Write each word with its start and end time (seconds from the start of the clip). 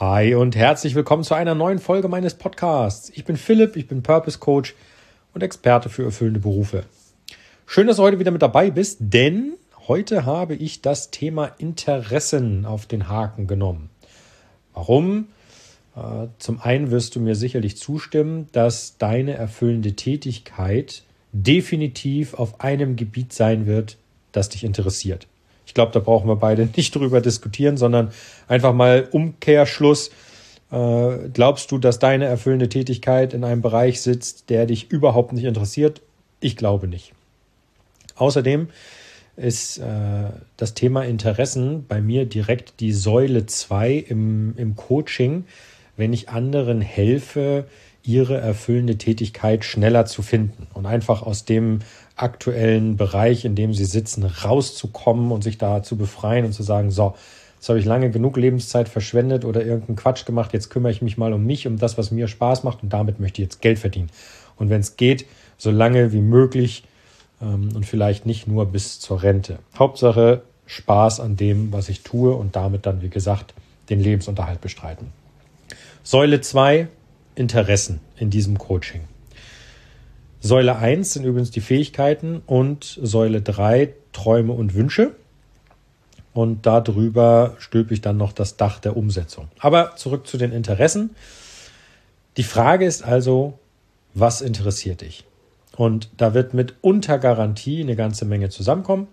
Hi 0.00 0.36
und 0.36 0.54
herzlich 0.54 0.94
willkommen 0.94 1.24
zu 1.24 1.34
einer 1.34 1.56
neuen 1.56 1.80
Folge 1.80 2.06
meines 2.06 2.34
Podcasts. 2.34 3.10
Ich 3.16 3.24
bin 3.24 3.36
Philipp, 3.36 3.74
ich 3.74 3.88
bin 3.88 4.04
Purpose 4.04 4.38
Coach 4.38 4.76
und 5.34 5.42
Experte 5.42 5.88
für 5.88 6.04
erfüllende 6.04 6.38
Berufe. 6.38 6.84
Schön, 7.66 7.88
dass 7.88 7.96
du 7.96 8.04
heute 8.04 8.20
wieder 8.20 8.30
mit 8.30 8.40
dabei 8.40 8.70
bist, 8.70 8.98
denn 9.00 9.54
heute 9.88 10.24
habe 10.24 10.54
ich 10.54 10.82
das 10.82 11.10
Thema 11.10 11.46
Interessen 11.58 12.64
auf 12.64 12.86
den 12.86 13.08
Haken 13.08 13.48
genommen. 13.48 13.90
Warum? 14.72 15.26
Äh, 15.96 16.28
zum 16.38 16.60
einen 16.60 16.92
wirst 16.92 17.16
du 17.16 17.20
mir 17.20 17.34
sicherlich 17.34 17.76
zustimmen, 17.76 18.46
dass 18.52 18.98
deine 18.98 19.34
erfüllende 19.34 19.94
Tätigkeit 19.94 21.02
definitiv 21.32 22.34
auf 22.34 22.60
einem 22.60 22.94
Gebiet 22.94 23.32
sein 23.32 23.66
wird, 23.66 23.96
das 24.30 24.48
dich 24.48 24.62
interessiert. 24.62 25.26
Ich 25.68 25.74
glaube, 25.74 25.92
da 25.92 26.00
brauchen 26.00 26.26
wir 26.28 26.36
beide 26.36 26.66
nicht 26.76 26.94
drüber 26.94 27.20
diskutieren, 27.20 27.76
sondern 27.76 28.10
einfach 28.48 28.72
mal 28.72 29.06
Umkehrschluss. 29.12 30.08
Äh, 30.72 31.28
glaubst 31.34 31.70
du, 31.70 31.76
dass 31.76 31.98
deine 31.98 32.24
erfüllende 32.24 32.70
Tätigkeit 32.70 33.34
in 33.34 33.44
einem 33.44 33.60
Bereich 33.60 34.00
sitzt, 34.00 34.48
der 34.48 34.64
dich 34.64 34.90
überhaupt 34.90 35.34
nicht 35.34 35.44
interessiert? 35.44 36.00
Ich 36.40 36.56
glaube 36.56 36.88
nicht. 36.88 37.12
Außerdem 38.16 38.68
ist 39.36 39.76
äh, 39.76 40.30
das 40.56 40.72
Thema 40.72 41.04
Interessen 41.04 41.84
bei 41.86 42.00
mir 42.00 42.24
direkt 42.24 42.80
die 42.80 42.94
Säule 42.94 43.44
2 43.44 43.92
im, 43.92 44.54
im 44.56 44.74
Coaching, 44.74 45.44
wenn 45.98 46.14
ich 46.14 46.30
anderen 46.30 46.80
helfe, 46.80 47.66
ihre 48.02 48.38
erfüllende 48.38 48.96
Tätigkeit 48.96 49.66
schneller 49.66 50.06
zu 50.06 50.22
finden 50.22 50.66
und 50.72 50.86
einfach 50.86 51.20
aus 51.20 51.44
dem 51.44 51.80
aktuellen 52.22 52.96
Bereich, 52.96 53.44
in 53.44 53.54
dem 53.54 53.74
sie 53.74 53.84
sitzen, 53.84 54.24
rauszukommen 54.24 55.32
und 55.32 55.42
sich 55.42 55.58
da 55.58 55.82
zu 55.82 55.96
befreien 55.96 56.44
und 56.44 56.52
zu 56.52 56.62
sagen, 56.62 56.90
so, 56.90 57.14
jetzt 57.56 57.68
habe 57.68 57.78
ich 57.78 57.84
lange 57.84 58.10
genug 58.10 58.36
Lebenszeit 58.36 58.88
verschwendet 58.88 59.44
oder 59.44 59.64
irgendeinen 59.64 59.96
Quatsch 59.96 60.24
gemacht, 60.24 60.52
jetzt 60.52 60.70
kümmere 60.70 60.92
ich 60.92 61.02
mich 61.02 61.18
mal 61.18 61.32
um 61.32 61.44
mich, 61.44 61.66
um 61.66 61.78
das, 61.78 61.98
was 61.98 62.10
mir 62.10 62.28
Spaß 62.28 62.64
macht 62.64 62.82
und 62.82 62.92
damit 62.92 63.20
möchte 63.20 63.42
ich 63.42 63.46
jetzt 63.46 63.60
Geld 63.60 63.78
verdienen. 63.78 64.10
Und 64.56 64.70
wenn 64.70 64.80
es 64.80 64.96
geht, 64.96 65.26
so 65.56 65.70
lange 65.70 66.12
wie 66.12 66.20
möglich 66.20 66.84
ähm, 67.40 67.70
und 67.74 67.86
vielleicht 67.86 68.26
nicht 68.26 68.46
nur 68.46 68.66
bis 68.66 69.00
zur 69.00 69.22
Rente. 69.22 69.58
Hauptsache 69.78 70.42
Spaß 70.66 71.20
an 71.20 71.36
dem, 71.36 71.72
was 71.72 71.88
ich 71.88 72.02
tue 72.02 72.34
und 72.34 72.54
damit 72.56 72.86
dann, 72.86 73.02
wie 73.02 73.08
gesagt, 73.08 73.54
den 73.88 74.00
Lebensunterhalt 74.00 74.60
bestreiten. 74.60 75.12
Säule 76.02 76.40
2, 76.40 76.88
Interessen 77.34 78.00
in 78.16 78.30
diesem 78.30 78.58
Coaching. 78.58 79.02
Säule 80.40 80.76
1 80.76 81.14
sind 81.14 81.24
übrigens 81.24 81.50
die 81.50 81.60
Fähigkeiten 81.60 82.42
und 82.46 82.98
Säule 83.02 83.42
3 83.42 83.92
Träume 84.12 84.52
und 84.52 84.74
Wünsche. 84.74 85.14
Und 86.32 86.66
darüber 86.66 87.56
stülpe 87.58 87.94
ich 87.94 88.00
dann 88.00 88.16
noch 88.16 88.32
das 88.32 88.56
Dach 88.56 88.78
der 88.78 88.96
Umsetzung. 88.96 89.48
Aber 89.58 89.96
zurück 89.96 90.26
zu 90.26 90.38
den 90.38 90.52
Interessen. 90.52 91.10
Die 92.36 92.44
Frage 92.44 92.86
ist 92.86 93.02
also, 93.02 93.58
was 94.14 94.40
interessiert 94.40 95.00
dich? 95.00 95.24
Und 95.76 96.10
da 96.16 96.34
wird 96.34 96.54
mit 96.54 96.74
Untergarantie 96.80 97.80
eine 97.80 97.96
ganze 97.96 98.24
Menge 98.24 98.50
zusammenkommen. 98.50 99.08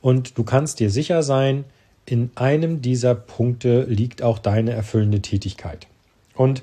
Und 0.00 0.38
du 0.38 0.44
kannst 0.44 0.80
dir 0.80 0.90
sicher 0.90 1.22
sein, 1.22 1.64
in 2.06 2.30
einem 2.34 2.82
dieser 2.82 3.14
Punkte 3.14 3.82
liegt 3.82 4.22
auch 4.22 4.38
deine 4.38 4.72
erfüllende 4.72 5.20
Tätigkeit. 5.20 5.86
Und 6.34 6.62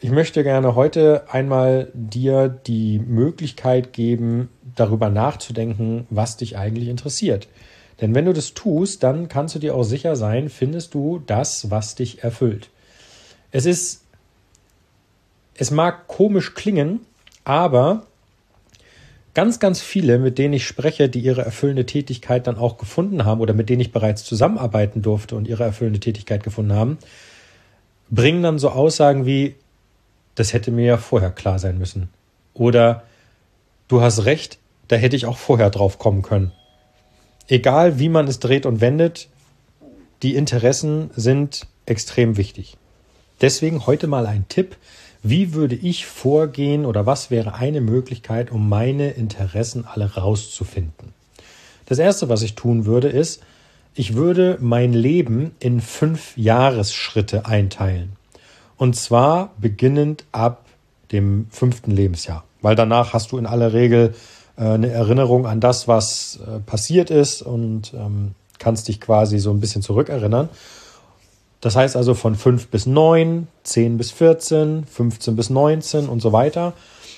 ich 0.00 0.10
möchte 0.10 0.42
gerne 0.42 0.74
heute 0.74 1.24
einmal 1.30 1.90
dir 1.92 2.48
die 2.48 2.98
Möglichkeit 2.98 3.92
geben, 3.92 4.48
darüber 4.74 5.10
nachzudenken, 5.10 6.06
was 6.08 6.38
dich 6.38 6.56
eigentlich 6.56 6.88
interessiert. 6.88 7.48
Denn 8.00 8.14
wenn 8.14 8.24
du 8.24 8.32
das 8.32 8.54
tust, 8.54 9.02
dann 9.02 9.28
kannst 9.28 9.54
du 9.54 9.58
dir 9.58 9.74
auch 9.74 9.82
sicher 9.82 10.16
sein, 10.16 10.48
findest 10.48 10.94
du 10.94 11.22
das, 11.26 11.70
was 11.70 11.96
dich 11.96 12.24
erfüllt. 12.24 12.70
Es 13.52 13.66
ist, 13.66 14.04
es 15.54 15.70
mag 15.70 16.08
komisch 16.08 16.54
klingen, 16.54 17.00
aber 17.44 18.06
ganz, 19.34 19.60
ganz 19.60 19.82
viele, 19.82 20.18
mit 20.18 20.38
denen 20.38 20.54
ich 20.54 20.66
spreche, 20.66 21.10
die 21.10 21.20
ihre 21.20 21.42
erfüllende 21.42 21.84
Tätigkeit 21.84 22.46
dann 22.46 22.56
auch 22.56 22.78
gefunden 22.78 23.26
haben 23.26 23.42
oder 23.42 23.52
mit 23.52 23.68
denen 23.68 23.80
ich 23.80 23.92
bereits 23.92 24.24
zusammenarbeiten 24.24 25.02
durfte 25.02 25.36
und 25.36 25.46
ihre 25.46 25.64
erfüllende 25.64 26.00
Tätigkeit 26.00 26.42
gefunden 26.42 26.72
haben, 26.72 26.96
bringen 28.08 28.42
dann 28.42 28.58
so 28.58 28.70
Aussagen 28.70 29.26
wie, 29.26 29.56
das 30.34 30.52
hätte 30.52 30.70
mir 30.70 30.84
ja 30.84 30.96
vorher 30.96 31.30
klar 31.30 31.58
sein 31.58 31.78
müssen. 31.78 32.08
Oder 32.54 33.04
du 33.88 34.00
hast 34.00 34.24
recht, 34.24 34.58
da 34.88 34.96
hätte 34.96 35.16
ich 35.16 35.26
auch 35.26 35.38
vorher 35.38 35.70
drauf 35.70 35.98
kommen 35.98 36.22
können. 36.22 36.52
Egal 37.48 37.98
wie 37.98 38.08
man 38.08 38.28
es 38.28 38.38
dreht 38.38 38.66
und 38.66 38.80
wendet, 38.80 39.28
die 40.22 40.36
Interessen 40.36 41.10
sind 41.16 41.66
extrem 41.86 42.36
wichtig. 42.36 42.76
Deswegen 43.40 43.86
heute 43.86 44.06
mal 44.06 44.26
ein 44.26 44.46
Tipp. 44.48 44.76
Wie 45.22 45.52
würde 45.52 45.74
ich 45.74 46.06
vorgehen 46.06 46.86
oder 46.86 47.06
was 47.06 47.30
wäre 47.30 47.54
eine 47.54 47.80
Möglichkeit, 47.80 48.50
um 48.50 48.68
meine 48.68 49.10
Interessen 49.10 49.84
alle 49.84 50.14
rauszufinden? 50.14 51.14
Das 51.86 51.98
erste, 51.98 52.28
was 52.28 52.42
ich 52.42 52.54
tun 52.54 52.86
würde, 52.86 53.08
ist, 53.08 53.42
ich 53.94 54.14
würde 54.14 54.56
mein 54.60 54.92
Leben 54.92 55.50
in 55.58 55.80
fünf 55.80 56.36
Jahresschritte 56.36 57.46
einteilen. 57.46 58.12
Und 58.80 58.96
zwar 58.96 59.50
beginnend 59.60 60.24
ab 60.32 60.64
dem 61.12 61.48
fünften 61.50 61.90
Lebensjahr. 61.90 62.44
Weil 62.62 62.76
danach 62.76 63.12
hast 63.12 63.30
du 63.30 63.36
in 63.36 63.44
aller 63.44 63.74
Regel 63.74 64.14
äh, 64.56 64.62
eine 64.62 64.88
Erinnerung 64.88 65.44
an 65.46 65.60
das, 65.60 65.86
was 65.86 66.40
äh, 66.46 66.60
passiert 66.60 67.10
ist 67.10 67.42
und 67.42 67.92
ähm, 67.92 68.30
kannst 68.58 68.88
dich 68.88 68.98
quasi 68.98 69.38
so 69.38 69.50
ein 69.50 69.60
bisschen 69.60 69.82
zurückerinnern. 69.82 70.48
Das 71.60 71.76
heißt 71.76 71.94
also 71.94 72.14
von 72.14 72.36
fünf 72.36 72.68
bis 72.68 72.86
neun, 72.86 73.48
zehn 73.64 73.98
bis 73.98 74.12
vierzehn, 74.12 74.86
15 74.86 75.36
bis 75.36 75.50
19 75.50 76.08
und 76.08 76.22
so 76.22 76.32
weiter. 76.32 76.72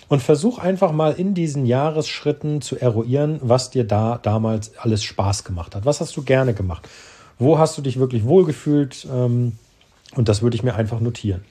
Und 0.08 0.20
versuch 0.20 0.58
einfach 0.58 0.90
mal 0.90 1.12
in 1.12 1.32
diesen 1.32 1.64
Jahresschritten 1.64 2.60
zu 2.60 2.76
eruieren, 2.76 3.38
was 3.40 3.70
dir 3.70 3.84
da 3.84 4.18
damals 4.20 4.76
alles 4.78 5.04
Spaß 5.04 5.44
gemacht 5.44 5.76
hat. 5.76 5.84
Was 5.84 6.00
hast 6.00 6.16
du 6.16 6.24
gerne 6.24 6.54
gemacht? 6.54 6.88
Wo 7.38 7.60
hast 7.60 7.78
du 7.78 7.82
dich 7.82 8.00
wirklich 8.00 8.24
wohlgefühlt? 8.24 9.06
Ähm, 9.08 9.52
und 10.16 10.28
das 10.28 10.42
würde 10.42 10.56
ich 10.56 10.62
mir 10.62 10.74
einfach 10.74 11.00
notieren. 11.00 11.44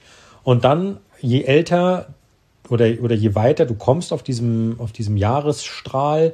Und 0.44 0.64
dann, 0.64 0.98
je 1.20 1.44
älter 1.44 2.08
oder, 2.70 2.88
oder 3.02 3.16
je 3.16 3.36
weiter 3.36 3.66
du 3.66 3.76
kommst 3.76 4.14
auf 4.14 4.24
diesem, 4.24 4.80
auf 4.80 4.92
diesem 4.92 5.18
Jahresstrahl, 5.18 6.34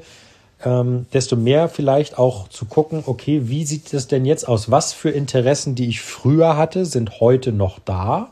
ähm, 0.64 1.06
desto 1.14 1.36
mehr 1.36 1.70
vielleicht 1.70 2.18
auch 2.18 2.48
zu 2.48 2.66
gucken, 2.66 3.04
okay, 3.06 3.42
wie 3.46 3.66
sieht 3.66 3.94
es 3.94 4.08
denn 4.08 4.26
jetzt 4.26 4.48
aus? 4.48 4.72
Was 4.72 4.94
für 4.94 5.10
Interessen, 5.10 5.76
die 5.76 5.88
ich 5.88 6.02
früher 6.02 6.58
hatte, 6.58 6.86
sind 6.86 7.20
heute 7.20 7.52
noch 7.52 7.80
da? 7.80 8.32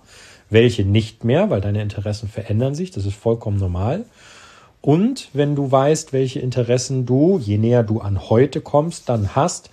Welche 0.49 0.85
nicht 0.85 1.23
mehr, 1.23 1.49
weil 1.49 1.61
deine 1.61 1.81
Interessen 1.81 2.29
verändern 2.29 2.75
sich, 2.75 2.91
das 2.91 3.05
ist 3.05 3.15
vollkommen 3.15 3.57
normal. 3.57 4.05
Und 4.81 5.29
wenn 5.33 5.55
du 5.55 5.71
weißt, 5.71 6.13
welche 6.13 6.39
Interessen 6.39 7.07
du, 7.07 7.39
je 7.39 7.57
näher 7.57 7.81
du 7.81 8.01
an 8.01 8.29
heute 8.29 8.61
kommst, 8.61 9.09
dann 9.09 9.35
hast, 9.35 9.71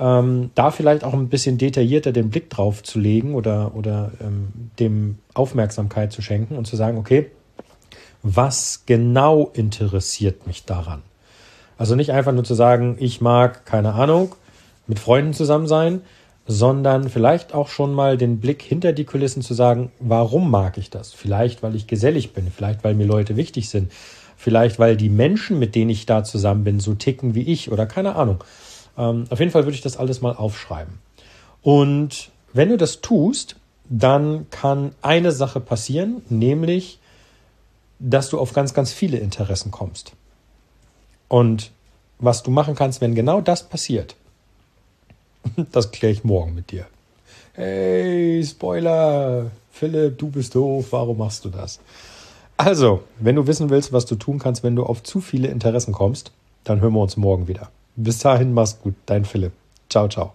ähm, 0.00 0.50
da 0.54 0.70
vielleicht 0.70 1.04
auch 1.04 1.12
ein 1.12 1.28
bisschen 1.28 1.58
detaillierter 1.58 2.10
den 2.10 2.30
Blick 2.30 2.48
drauf 2.48 2.82
zu 2.82 2.98
legen 2.98 3.34
oder, 3.34 3.74
oder 3.74 4.12
ähm, 4.20 4.48
dem 4.78 5.18
Aufmerksamkeit 5.34 6.10
zu 6.10 6.22
schenken 6.22 6.56
und 6.56 6.66
zu 6.66 6.74
sagen, 6.74 6.96
okay, 6.96 7.30
was 8.22 8.84
genau 8.86 9.50
interessiert 9.52 10.46
mich 10.46 10.64
daran? 10.64 11.02
Also 11.76 11.94
nicht 11.94 12.12
einfach 12.12 12.32
nur 12.32 12.44
zu 12.44 12.54
sagen, 12.54 12.96
ich 12.98 13.20
mag, 13.20 13.66
keine 13.66 13.92
Ahnung, 13.92 14.34
mit 14.86 14.98
Freunden 14.98 15.34
zusammen 15.34 15.66
sein, 15.66 16.00
sondern 16.46 17.10
vielleicht 17.10 17.54
auch 17.54 17.68
schon 17.68 17.94
mal 17.94 18.16
den 18.16 18.40
Blick 18.40 18.62
hinter 18.62 18.92
die 18.92 19.04
Kulissen 19.04 19.42
zu 19.42 19.54
sagen, 19.54 19.92
warum 20.00 20.50
mag 20.50 20.78
ich 20.78 20.90
das? 20.90 21.12
Vielleicht, 21.12 21.62
weil 21.62 21.76
ich 21.76 21.86
gesellig 21.86 22.32
bin, 22.32 22.50
vielleicht, 22.54 22.84
weil 22.84 22.94
mir 22.94 23.06
Leute 23.06 23.36
wichtig 23.36 23.68
sind, 23.68 23.92
vielleicht, 24.36 24.78
weil 24.78 24.96
die 24.96 25.10
Menschen, 25.10 25.58
mit 25.58 25.74
denen 25.74 25.90
ich 25.90 26.06
da 26.06 26.24
zusammen 26.24 26.64
bin, 26.64 26.80
so 26.80 26.94
ticken 26.94 27.34
wie 27.34 27.42
ich 27.42 27.70
oder 27.70 27.86
keine 27.86 28.16
Ahnung. 28.16 28.42
Ähm, 28.96 29.24
auf 29.30 29.38
jeden 29.38 29.52
Fall 29.52 29.64
würde 29.64 29.74
ich 29.74 29.82
das 29.82 29.96
alles 29.96 30.20
mal 30.20 30.34
aufschreiben. 30.34 30.98
Und 31.62 32.30
wenn 32.52 32.68
du 32.68 32.76
das 32.76 33.00
tust, 33.00 33.56
dann 33.88 34.48
kann 34.50 34.92
eine 35.02 35.32
Sache 35.32 35.60
passieren, 35.60 36.22
nämlich, 36.28 36.98
dass 37.98 38.30
du 38.30 38.38
auf 38.38 38.52
ganz, 38.52 38.72
ganz 38.72 38.92
viele 38.92 39.18
Interessen 39.18 39.70
kommst. 39.70 40.12
Und 41.28 41.70
was 42.18 42.42
du 42.42 42.50
machen 42.50 42.74
kannst, 42.74 43.00
wenn 43.00 43.14
genau 43.14 43.40
das 43.40 43.68
passiert, 43.68 44.16
das 45.72 45.90
kläre 45.90 46.12
ich 46.12 46.24
morgen 46.24 46.54
mit 46.54 46.70
dir. 46.70 46.86
Hey, 47.52 48.44
Spoiler, 48.44 49.50
Philipp, 49.72 50.18
du 50.18 50.28
bist 50.28 50.54
doof, 50.54 50.86
warum 50.90 51.18
machst 51.18 51.44
du 51.44 51.48
das? 51.48 51.80
Also, 52.56 53.02
wenn 53.18 53.36
du 53.36 53.46
wissen 53.46 53.70
willst, 53.70 53.92
was 53.92 54.06
du 54.06 54.14
tun 54.16 54.38
kannst, 54.38 54.62
wenn 54.62 54.76
du 54.76 54.84
auf 54.84 55.02
zu 55.02 55.20
viele 55.20 55.48
Interessen 55.48 55.92
kommst, 55.92 56.32
dann 56.64 56.80
hören 56.80 56.92
wir 56.92 57.00
uns 57.00 57.16
morgen 57.16 57.48
wieder. 57.48 57.70
Bis 58.02 58.18
dahin, 58.18 58.54
mach's 58.54 58.80
gut, 58.80 58.94
dein 59.04 59.26
Philipp. 59.26 59.52
Ciao, 59.90 60.08
ciao. 60.08 60.34